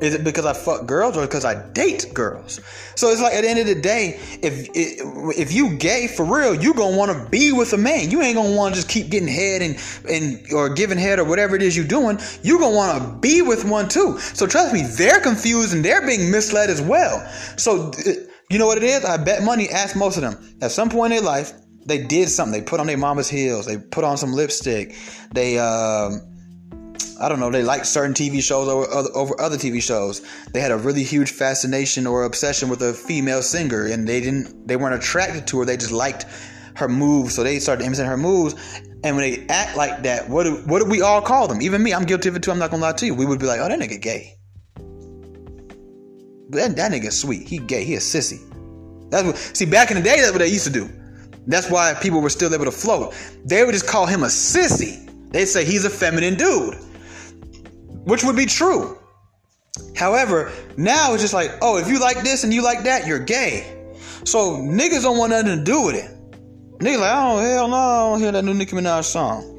[0.00, 2.60] Is it because I fuck girls or because I date girls?
[2.94, 6.54] So it's like at the end of the day, if if you gay for real,
[6.54, 8.10] you gonna want to be with a man.
[8.10, 9.76] You ain't gonna want to just keep getting head and
[10.08, 12.18] and or giving head or whatever it is you're doing.
[12.42, 14.18] You gonna want to be with one too.
[14.18, 17.26] So trust me, they're confused and they're being misled as well.
[17.56, 17.92] So
[18.50, 19.04] you know what it is?
[19.04, 19.68] I bet money.
[19.68, 21.52] Ask most of them at some point in their life
[21.86, 22.58] they did something.
[22.58, 23.66] They put on their mama's heels.
[23.66, 24.94] They put on some lipstick.
[25.32, 26.29] They, um,
[27.20, 27.50] I don't know.
[27.50, 30.22] They liked certain TV shows over other, over other TV shows.
[30.52, 34.66] They had a really huge fascination or obsession with a female singer, and they didn't.
[34.66, 35.64] They weren't attracted to her.
[35.66, 36.24] They just liked
[36.76, 38.54] her moves, so they started imitating her moves.
[39.04, 41.60] And when they act like that, what do, what do we all call them?
[41.60, 42.50] Even me, I'm guilty of it too.
[42.50, 43.14] I'm not gonna lie to you.
[43.14, 44.36] We would be like, "Oh, that nigga gay."
[46.50, 47.46] That that nigga sweet.
[47.46, 47.84] He gay.
[47.84, 48.40] He a sissy.
[49.10, 49.36] That's what.
[49.36, 50.88] See, back in the day, that's what they used to do.
[51.46, 53.14] That's why people were still able to float.
[53.44, 55.06] They would just call him a sissy.
[55.30, 56.76] They say he's a feminine dude,
[58.04, 58.98] which would be true.
[59.96, 63.18] However, now it's just like, oh, if you like this and you like that, you're
[63.18, 63.76] gay.
[64.24, 66.10] So niggas don't want nothing to do with it.
[66.78, 69.56] Niggas like, oh hell no, I don't hear that new Nicki Minaj song.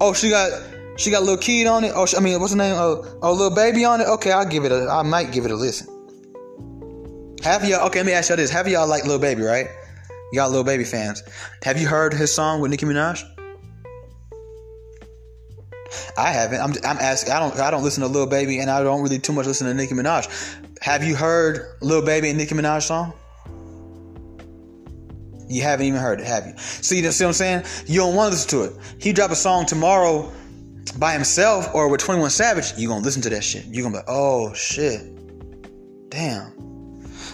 [0.00, 0.50] Oh, she got
[0.96, 1.92] she got little kid on it.
[1.94, 2.74] Oh, I mean, what's the name?
[2.76, 4.06] Oh, oh, Lil Baby on it.
[4.06, 4.88] Okay, I'll give it a.
[4.90, 5.88] I might give it a listen.
[7.42, 7.86] Have y'all?
[7.86, 8.50] Okay, let me ask y'all this.
[8.50, 9.68] Have y'all like Lil Baby, right?
[10.32, 11.22] Y'all Lil Baby fans.
[11.62, 13.22] Have you heard his song with Nicki Minaj?
[16.16, 16.60] I haven't.
[16.60, 17.32] I'm, I'm asking.
[17.32, 17.58] I don't.
[17.58, 19.94] I don't listen to Lil Baby, and I don't really too much listen to Nicki
[19.94, 20.28] Minaj.
[20.82, 23.12] Have you heard Lil Baby and Nicki Minaj song?
[25.48, 26.54] You haven't even heard it, have you?
[26.56, 27.64] See, you see what I'm saying?
[27.86, 28.72] You don't want to listen to it.
[28.98, 30.32] He drop a song tomorrow
[30.98, 32.72] by himself or with 21 Savage.
[32.78, 33.66] You gonna listen to that shit?
[33.66, 35.00] You gonna be, like, oh shit,
[36.10, 36.52] damn.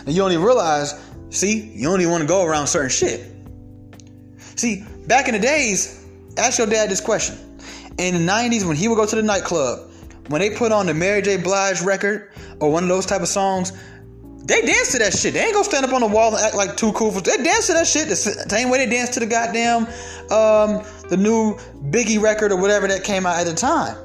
[0.07, 0.95] And you don't even realize
[1.31, 3.33] See, you don't even want to go around certain shit.
[4.57, 6.05] See, back in the days,
[6.37, 7.50] ask your dad this question.
[8.01, 9.91] In the 90s, when he would go to the nightclub,
[10.29, 11.37] when they put on the Mary J.
[11.37, 13.73] Blige record or one of those type of songs,
[14.47, 15.35] they dance to that shit.
[15.35, 17.21] They ain't gonna stand up on the wall and act like too cool for.
[17.21, 19.83] They dance to that shit the same way they dance to the goddamn
[20.31, 21.57] um, the new
[21.91, 23.99] Biggie record or whatever that came out at the time.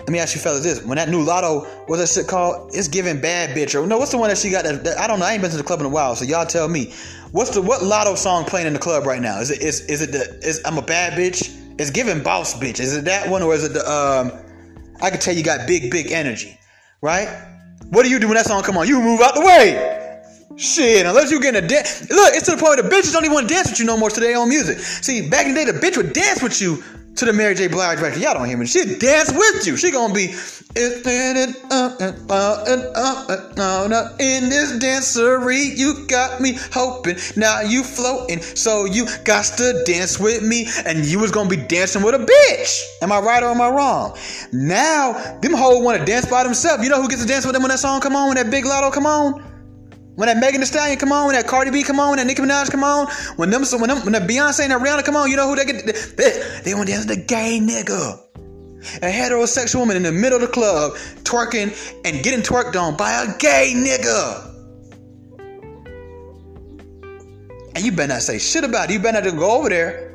[0.00, 2.74] Let me ask you fellas this: When that new Latto, what's that shit called?
[2.74, 3.98] It's giving bad bitch or no?
[3.98, 4.64] What's the one that she got?
[4.64, 5.26] That, that, I don't know.
[5.26, 6.92] I ain't been to the club in a while, so y'all tell me.
[7.30, 9.38] What's the what Latto song playing in the club right now?
[9.38, 11.63] Is it is is it the is I'm a bad bitch?
[11.78, 12.80] It's giving boss bitch.
[12.80, 14.32] Is it that one or is it the um?
[15.00, 16.58] I can tell you got big big energy,
[17.00, 17.28] right?
[17.90, 18.88] What do you do when that song come on?
[18.88, 20.00] You move out the way.
[20.56, 22.08] Shit, unless you getting a dance.
[22.10, 23.86] Look, it's to the point where the bitches don't even want to dance with you
[23.86, 24.78] no more today on music.
[24.78, 26.82] See, back in the day, the bitch would dance with you
[27.16, 27.68] to the Mary J.
[27.68, 28.20] Blige record.
[28.20, 28.66] Y'all don't hear me.
[28.66, 29.76] She dance with you.
[29.76, 31.02] She gonna be in
[34.48, 35.76] this dancery.
[35.76, 37.16] You got me hoping.
[37.36, 41.56] Now you floating, so you got to dance with me, and you was gonna be
[41.56, 42.82] dancing with a bitch.
[43.02, 44.16] Am I right or am I wrong?
[44.52, 46.82] Now them whole want to dance by themselves.
[46.82, 48.28] You know who gets to dance with them when that song come on?
[48.28, 49.53] When that big Latto come on?
[50.14, 52.26] When that Megan Thee Stallion come on, when that Cardi B come on, when that
[52.26, 55.16] Nicki Minaj come on, when them, when them, when that Beyonce and that Rihanna come
[55.16, 55.84] on, you know who they get?
[56.16, 58.20] They, they want to dance the gay nigga.
[59.02, 60.92] A heterosexual woman in the middle of the club
[61.24, 61.72] twerking
[62.04, 64.50] and getting twerked on by a gay nigga.
[67.74, 68.92] And you better not say shit about it.
[68.92, 70.14] You better not go over there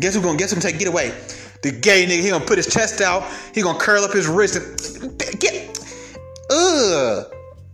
[0.00, 1.12] Guess who's gonna guess gonna take get away?
[1.62, 4.56] The gay nigga, he gonna put his chest out, he gonna curl up his wrist
[5.02, 5.78] and get
[6.50, 7.32] ugh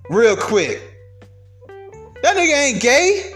[0.08, 0.93] real quick.
[2.24, 3.34] That nigga ain't gay.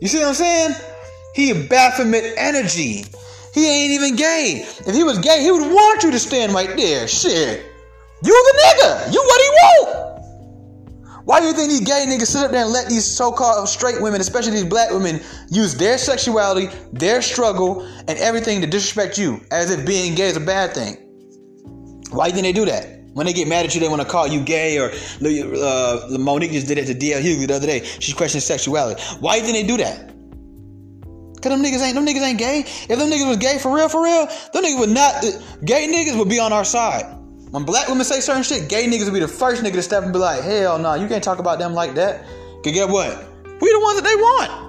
[0.00, 0.74] You see what I'm saying?
[1.34, 3.04] He a Baphomet energy.
[3.52, 4.64] He ain't even gay.
[4.86, 7.06] If he was gay, he would want you to stand right there.
[7.06, 7.62] Shit.
[8.24, 9.12] You the nigga.
[9.12, 11.24] You what he want.
[11.26, 14.00] Why do you think these gay niggas sit up there and let these so-called straight
[14.00, 15.20] women, especially these black women,
[15.50, 20.38] use their sexuality, their struggle, and everything to disrespect you as if being gay is
[20.38, 20.94] a bad thing?
[22.12, 22.95] Why do you think they do that?
[23.16, 26.52] When they get mad at you, they want to call you gay, or uh, Mo'Nique
[26.52, 27.82] just did it to DL Hughley the other day.
[27.82, 29.02] She's questioning sexuality.
[29.20, 30.08] Why didn't they do that?
[31.40, 32.60] Cause them niggas ain't them niggas ain't gay.
[32.60, 35.22] If them niggas was gay for real, for real, them niggas would not.
[35.64, 37.06] Gay niggas would be on our side.
[37.52, 40.02] When black women say certain shit, gay niggas would be the first nigga to step
[40.02, 42.26] and be like, hell no, nah, you can't talk about them like that.
[42.62, 43.16] Cause get what?
[43.62, 44.65] We the ones that they want.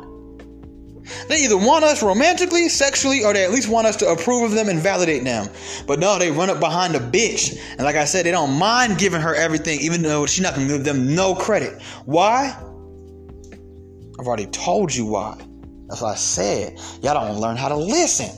[1.28, 4.52] They either want us romantically, sexually, or they at least want us to approve of
[4.52, 5.50] them and validate them.
[5.86, 7.58] But no, they run up behind a bitch.
[7.72, 10.68] And like I said, they don't mind giving her everything, even though she's not gonna
[10.68, 11.82] give them no credit.
[12.06, 12.56] Why?
[14.20, 15.38] I've already told you why.
[15.88, 16.80] That's what I said.
[17.02, 18.30] Y'all don't learn how to listen.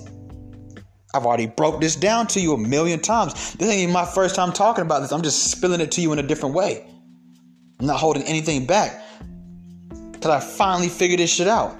[1.16, 3.54] I've already broke this down to you a million times.
[3.54, 5.12] This ain't even my first time talking about this.
[5.12, 6.86] I'm just spilling it to you in a different way.
[7.80, 9.04] I'm not holding anything back.
[10.22, 11.76] Till I finally figure this shit out.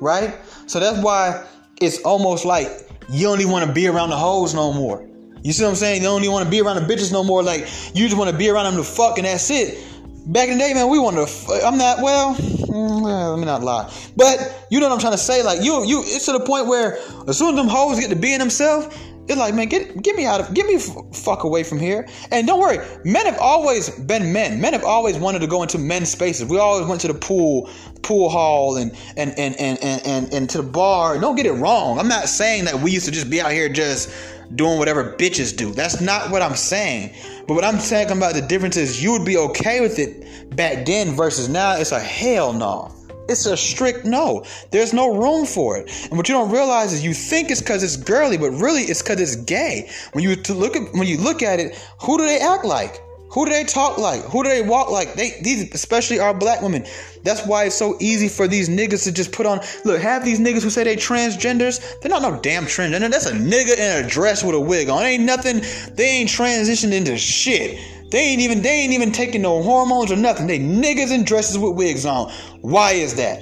[0.00, 0.34] Right?
[0.66, 1.46] So that's why
[1.80, 2.68] it's almost like
[3.10, 5.06] you don't even want to be around the hoes no more.
[5.42, 6.02] You see what I'm saying?
[6.02, 7.42] You don't even want to be around the bitches no more.
[7.42, 9.78] Like you just want to be around them to fuck and that's it.
[10.26, 11.66] Back in the day, man, we wanted to.
[11.66, 12.34] I'm not well.
[12.34, 15.42] Mm, let me not lie, but you know what I'm trying to say.
[15.42, 16.94] Like you, you, it's to the point where
[17.28, 20.26] as soon as them hoes get to being themselves, it's like, man, get get me
[20.26, 20.78] out of, get me
[21.12, 22.06] fuck away from here.
[22.30, 24.60] And don't worry, men have always been men.
[24.60, 26.48] Men have always wanted to go into men's spaces.
[26.48, 27.70] We always went to the pool,
[28.02, 31.18] pool hall, and and and and and and, and to the bar.
[31.18, 31.98] Don't get it wrong.
[31.98, 34.14] I'm not saying that we used to just be out here just
[34.56, 35.72] doing whatever bitches do.
[35.72, 37.14] That's not what I'm saying.
[37.46, 40.84] But what I'm talking about the difference is you would be okay with it back
[40.84, 41.76] then versus now.
[41.76, 42.92] It's a hell no.
[43.28, 44.44] It's a strict no.
[44.70, 45.90] There's no room for it.
[46.08, 49.02] And what you don't realize is you think it's because it's girly, but really it's
[49.02, 49.90] because it's gay.
[50.12, 53.00] When you look at when you look at it, who do they act like?
[53.34, 54.22] Who do they talk like?
[54.26, 55.14] Who do they walk like?
[55.14, 56.86] They these especially our black women.
[57.24, 59.60] That's why it's so easy for these niggas to just put on.
[59.84, 62.00] Look, have these niggas who say they transgenders.
[62.00, 63.10] They're not no damn transgender.
[63.10, 65.02] That's a nigga in a dress with a wig on.
[65.02, 65.62] Ain't nothing.
[65.94, 67.80] They ain't transitioned into shit.
[68.14, 70.46] They ain't even they ain't even taking no hormones or nothing.
[70.46, 72.30] They niggas in dresses with wigs on.
[72.60, 73.40] Why is that?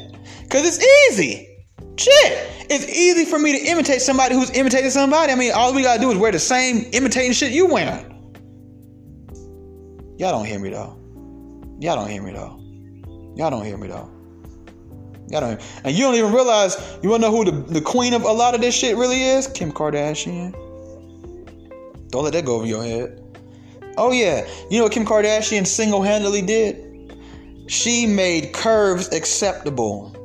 [0.49, 1.47] Cause it's easy.
[1.99, 2.51] Shit.
[2.71, 5.31] It's easy for me to imitate somebody who's imitating somebody.
[5.31, 8.07] I mean, all we gotta do is wear the same imitating shit you wearing.
[10.17, 10.99] Y'all don't hear me though.
[11.79, 12.59] Y'all don't hear me though.
[13.37, 14.11] Y'all don't hear me though.
[15.29, 15.69] Y'all don't hear.
[15.85, 18.55] And you don't even realize, you wanna know who the, the queen of a lot
[18.55, 19.49] of this shit really is?
[19.49, 20.53] Kim Kardashian.
[22.09, 23.22] Don't let that go over your head.
[23.97, 24.49] Oh yeah.
[24.71, 26.93] You know what Kim Kardashian single-handedly did?
[27.69, 30.17] She made curves acceptable.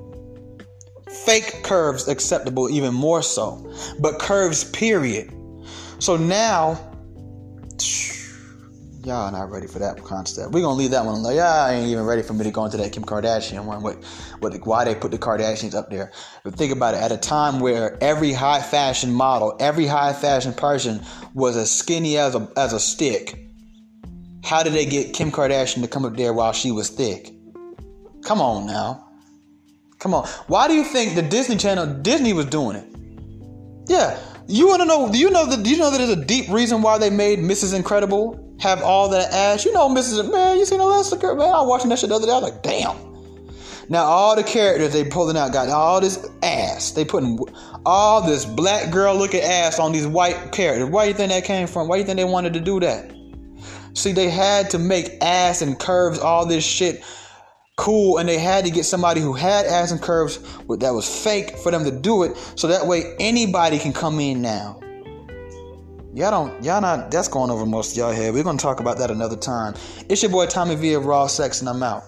[1.25, 3.73] Fake curves acceptable even more so.
[3.99, 5.33] But curves period.
[5.99, 6.79] So now
[9.03, 10.51] y'all not ready for that concept.
[10.51, 11.21] We're gonna leave that one.
[11.21, 13.81] Like, y'all ain't even ready for me to go into that Kim Kardashian one.
[13.81, 14.03] What,
[14.39, 16.11] what, why they put the Kardashians up there?
[16.43, 17.01] But think about it.
[17.01, 21.01] At a time where every high fashion model, every high fashion person
[21.33, 23.46] was as skinny as a as a stick.
[24.47, 27.33] How did they get Kim Kardashian to come up there while she was thick?
[28.23, 29.05] Come on now.
[29.99, 30.25] Come on.
[30.47, 32.87] Why do you think the Disney Channel Disney was doing it?
[33.89, 34.17] Yeah.
[34.47, 35.11] You want to know?
[35.11, 35.63] Do you know that?
[35.63, 37.75] Do you know that there's a deep reason why they made Mrs.
[37.75, 39.65] Incredible have all that ass.
[39.65, 40.31] You know, Mrs.
[40.31, 41.41] Man, you seen Alaska, man?
[41.41, 42.31] I was watching that shit the other day.
[42.31, 42.95] I was like, damn.
[43.89, 46.91] Now all the characters they pulling out got all this ass.
[46.91, 47.37] They putting
[47.85, 50.89] all this black girl looking ass on these white characters.
[50.89, 51.89] Why do you think that came from?
[51.89, 53.16] Why do you think they wanted to do that?
[53.97, 57.03] See, they had to make ass and curves, all this shit
[57.77, 61.57] cool, and they had to get somebody who had ass and curves that was fake
[61.57, 64.79] for them to do it, so that way anybody can come in now.
[66.13, 68.35] Y'all don't, y'all not, that's going over most of y'all head.
[68.35, 69.73] We're going to talk about that another time.
[70.09, 72.03] It's your boy Tommy V of Raw Sex, and I'm out.